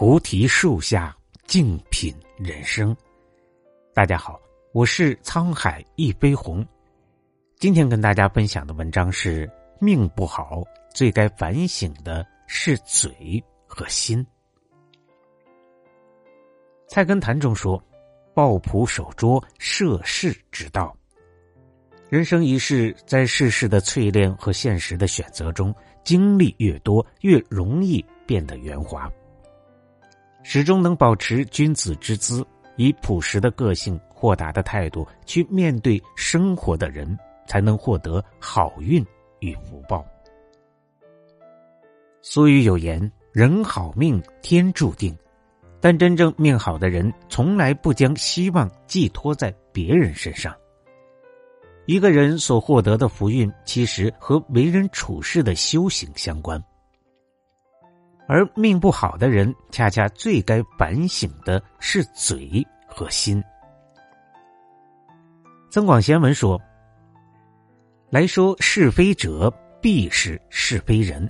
[0.00, 1.14] 菩提树下
[1.46, 2.96] 静品人生。
[3.92, 4.40] 大家好，
[4.72, 6.66] 我是沧海一杯红。
[7.58, 9.46] 今天跟大家分享的文章是：
[9.78, 10.62] 命不好，
[10.94, 14.26] 最该反省的是嘴和心。
[16.88, 17.78] 菜根谭中说
[18.32, 20.96] ：“抱朴守拙，涉世之道。”
[22.08, 29.06] 人生一世，在世事的淬炼和现实的选择中，经历越多，越容易变得圆滑。
[30.42, 39.04] 始终能保持君子之姿，以朴实的个性、豁达的态度去面对生活的人，才能获得好运
[39.40, 40.04] 与福报。
[42.22, 45.16] 俗语有言：“人好命天注定。”
[45.82, 50.54] 但真正命好的人，从来不将希望寄托在别人身上。
[51.86, 56.62] 一个人所获得的福运，其实和为人处事的修行相关。
[58.32, 63.42] 而命不好的人，恰恰最该反省的是嘴和心。
[65.68, 66.56] 增广贤文说
[68.08, 71.28] ：“来说是非者，必是是非人。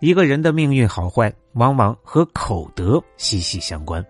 [0.00, 4.04] 一个人的命运好坏，往往和口德息息相关。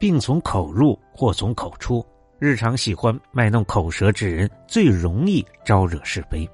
[0.00, 2.04] 病从口入，祸从口出。
[2.40, 6.44] 日常喜欢卖弄口舌之人，最容易招惹是非。”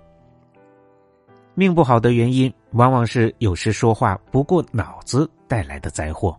[1.55, 6.37] 命不好的原因，往往是有时说话不过脑子带来的灾祸。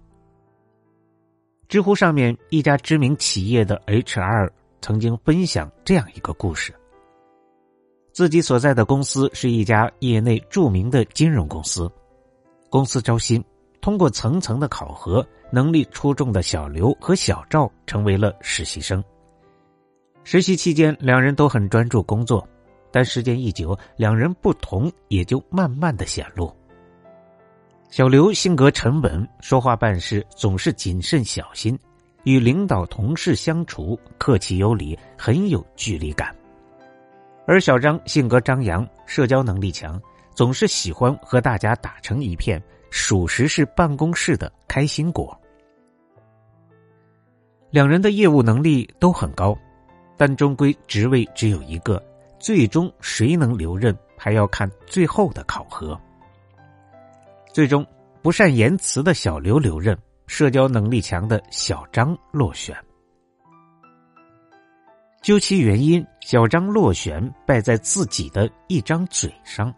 [1.68, 4.50] 知乎上面一家知名企业的 HR
[4.82, 6.74] 曾经分享这样一个故事：
[8.12, 11.90] 自己所在的公司是一家业内著名的金融公司，
[12.70, 13.44] 公司招新，
[13.82, 19.04] 通过层层的考核，能力出众的小刘和小赵成为了实习生。
[20.24, 22.48] 实习期间，两人都很专注工作。
[22.96, 26.50] 但时间一久，两人不同也就慢慢的显露。
[27.90, 31.78] 小刘性格沉稳，说话办事总是谨慎小心，
[32.24, 36.34] 与领导同事相处客气有礼，很有距离感。
[37.46, 40.02] 而小张性格张扬，社交能力强，
[40.34, 45.38] 总是喜欢和大家打成一片，属实是办公室的开心果。
[47.72, 49.54] 两人的业务能力都很高，
[50.16, 52.02] 但终归职位只有一个。
[52.46, 56.00] 最终谁能留任，还要看最后的考核。
[57.52, 57.84] 最终，
[58.22, 59.98] 不善言辞的小刘留任，
[60.28, 62.78] 社交能力强的小张落选。
[65.24, 69.74] 究其原因，小张落选败在自己的一张嘴上。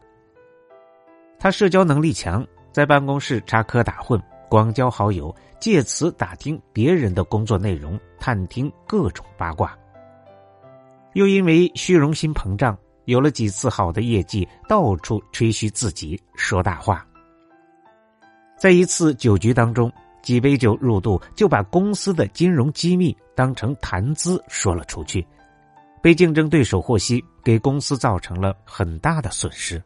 [1.40, 9.74] 他社交能力强，在办公室插科打诨，广交好友，借此打听别人的工作内容，探听各种八卦。
[11.14, 17.06] 又因为虚荣心膨胀，有了几次好的业绩，到处吹嘘自己，说大话。
[18.58, 19.92] 在一次酒局当中，
[20.22, 25.26] 几杯酒入肚，就把公司的金融机密当成谈资说了出去，
[26.02, 29.82] 被竞争对手获悉，给公司造成了很大的损失。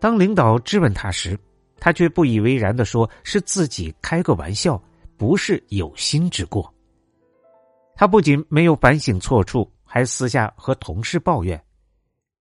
[0.00, 1.36] 当领导质问他时，
[1.80, 4.80] 他却不以为然的说：“是自己开个玩笑，
[5.16, 6.72] 不是有心之过。”
[7.98, 11.60] 他不仅没有反省错处，还私下和同事抱怨：“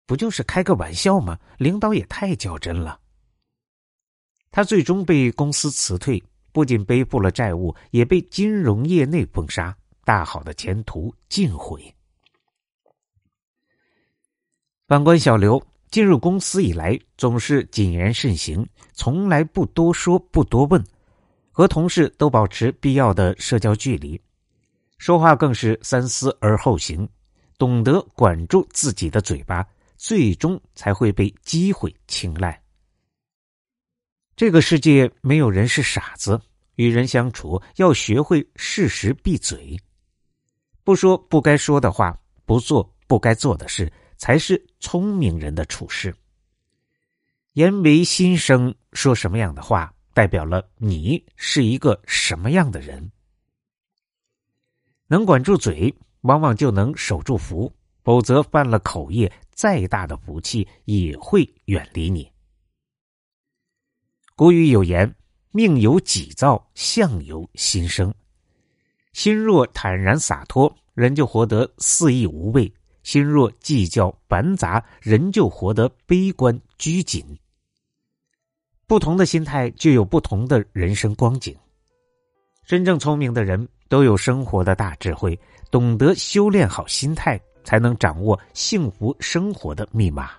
[0.05, 1.39] 不就是开个玩笑吗？
[1.57, 3.01] 领导也太较真了。”
[4.53, 6.23] 他最终被公司辞退，
[6.53, 9.75] 不仅背负了债务，也被金融业内封杀，
[10.05, 11.91] 大好的前途尽毁。
[14.87, 20.85] 反观小刘，进入公司以来总是谨言慎行，从来不多说不多问，
[21.51, 24.21] 和同事都保持必要的社交距离。
[24.99, 27.09] 说话更是三思而后行，
[27.59, 32.61] 懂得管住自己的嘴巴，最终才会被机会青睐。
[34.35, 36.41] 这个世界没有人是傻子，
[36.75, 39.79] 与人相处要学会适时闭嘴，
[40.85, 46.15] 不说不该说的话，不做不该做的事，才是聪明人的处事。
[47.53, 53.11] 言为心声，说什么样的话，代表了你是一个什么样的人。
[55.09, 57.73] 能管住嘴，往往就能守住福；
[58.03, 62.31] 否则犯了口业，再大的福气也会远离你。
[64.35, 65.15] 古语有言
[65.53, 68.13] ：“命由己造，相由心生。”
[69.15, 72.71] 心若坦然洒脱，人就活得肆意无畏；
[73.03, 77.25] 心若计较繁杂，人就活得悲观拘谨。
[78.87, 81.57] 不同的心态，就有不同的人生光景。
[82.67, 83.67] 真正聪明的人。
[83.89, 85.39] 都有生活的大智慧，
[85.71, 90.31] 懂得修炼好心态，才能掌握幸福生活的密码。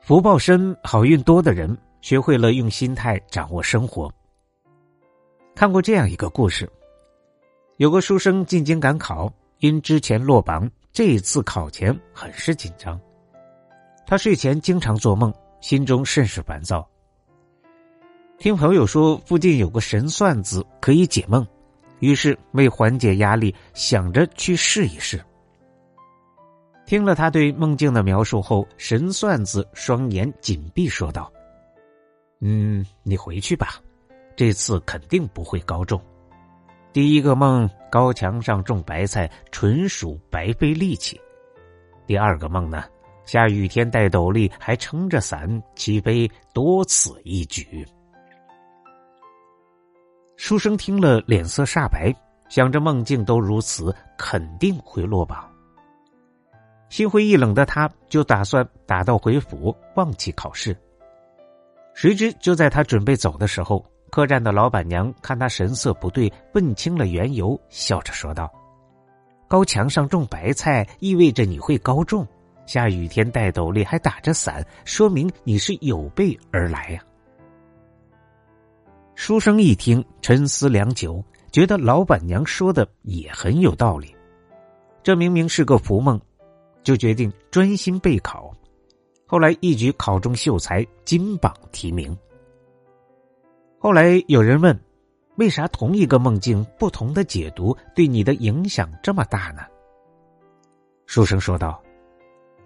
[0.00, 4.08] 福报深、好运多的人，学会了用心态掌握生活。
[5.56, 6.70] 看过这样一个故事：
[7.78, 12.96] 有个书生进京赶考，因之前落榜，这一次考前很是紧张。
[14.06, 16.88] 他睡前经常做梦，心中甚是烦躁。
[18.42, 21.46] 听朋友说附近有个神算子可以解梦，
[22.00, 25.24] 于是为缓解压力，想着去试一试。
[26.84, 31.32] 听了他对梦境的描述后，神算子双眼紧闭，说道
[32.42, 33.80] ：“嗯，你回去吧，
[34.34, 36.02] 这次肯定不会高中。
[36.92, 41.16] 第一个梦，高墙上种白菜，纯属白费力气；
[42.08, 42.82] 第二个梦呢，
[43.24, 47.86] 下雨天戴斗笠还撑着伞，岂非多此一举？”
[50.44, 52.12] 书生听了，脸色煞白，
[52.48, 55.48] 想着梦境都如此，肯定会落榜。
[56.88, 60.76] 心灰意冷的他，就打算打道回府，放弃考试。
[61.94, 68.50] 谁知就在他准备走的时候，客栈的老板娘看他神色不对，问清了缘由，笑着说道
[69.46, 72.26] ：“高墙上种白菜，意味着你会高中；
[72.66, 77.00] 下雨天戴斗笠还打着伞，说明你是有备而来呀。”
[79.14, 81.22] 书生一听，沉思良久，
[81.52, 84.14] 觉得老板娘说的也很有道理。
[85.02, 86.20] 这明明是个浮梦，
[86.82, 88.52] 就决定专心备考。
[89.26, 92.16] 后来一举考中秀才，金榜题名。
[93.78, 94.78] 后来有人问
[95.36, 99.62] ：“为啥同一个梦境，不同的解读对你的影响这么大呢？”
[101.06, 101.82] 书生说道：“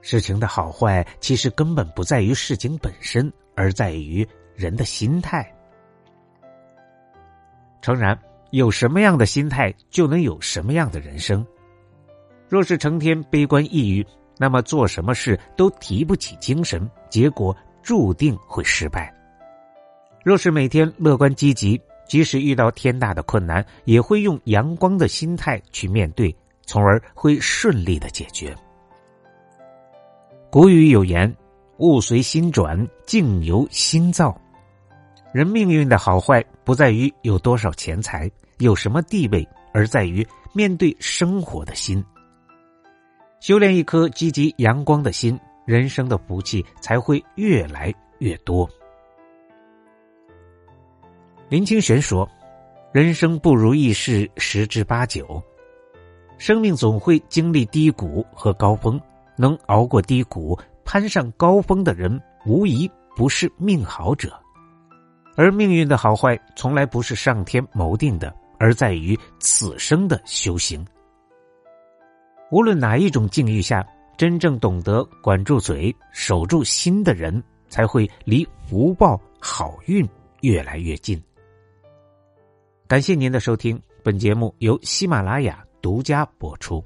[0.00, 5.52] 事情的好坏，其实根本不在于事情本身，而在于人的心态。”
[7.80, 8.18] 诚然，
[8.50, 11.46] 有什么样的心态，就能有什么样的人生。
[12.48, 14.06] 若是成天悲观抑郁，
[14.38, 19.12] 那么做什么事都提不起精神，结果注定会失败。
[20.24, 26.34] 若是每天乐观积极，即使遇到天大的困难，也会用阳光的心态去面对，
[26.64, 28.54] 从而会顺利的解决。
[30.50, 31.32] 古语有言
[31.78, 34.36] ：“物随心转，境由心造。”
[35.32, 38.28] 人命运的好坏不在于有多少钱财、
[38.58, 42.04] 有什么地位，而在于面对生活的心。
[43.38, 48.68] 修炼一颗积极阳光的心，人生的福气才会越来越多。
[51.48, 52.28] 林清玄说
[52.90, 55.40] ：“人生不如意事十之八九，
[56.36, 59.00] 生命总会经历低谷和高峰，
[59.36, 64.36] 能熬过低谷、攀上高峰的人，无疑不是命好者。”
[65.36, 70.84] 而命运的好坏，从来不是上天谋定的，而在于此生的修行。
[72.50, 73.86] 无论哪一种境遇下，
[74.16, 80.08] 真正懂得管住嘴、守住心的人，才会离福报、好运
[80.40, 81.22] 越来越近。
[82.88, 86.82] 感谢您的收听，本节目由喜马拉雅独家播出。